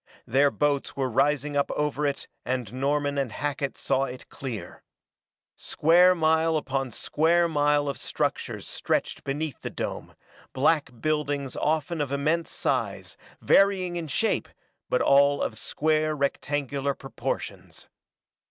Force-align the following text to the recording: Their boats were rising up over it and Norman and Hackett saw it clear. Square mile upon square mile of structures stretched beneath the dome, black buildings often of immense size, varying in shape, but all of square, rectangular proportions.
Their 0.25 0.49
boats 0.49 0.95
were 0.95 1.07
rising 1.11 1.55
up 1.55 1.69
over 1.73 2.07
it 2.07 2.27
and 2.43 2.73
Norman 2.73 3.19
and 3.19 3.31
Hackett 3.31 3.77
saw 3.77 4.05
it 4.05 4.29
clear. 4.29 4.81
Square 5.55 6.15
mile 6.15 6.57
upon 6.57 6.89
square 6.89 7.47
mile 7.47 7.87
of 7.87 7.99
structures 7.99 8.67
stretched 8.67 9.23
beneath 9.23 9.61
the 9.61 9.69
dome, 9.69 10.15
black 10.53 10.89
buildings 11.01 11.55
often 11.55 12.01
of 12.01 12.11
immense 12.11 12.49
size, 12.49 13.15
varying 13.41 13.95
in 13.95 14.07
shape, 14.07 14.49
but 14.89 15.03
all 15.03 15.39
of 15.39 15.55
square, 15.55 16.15
rectangular 16.15 16.95
proportions. 16.95 17.87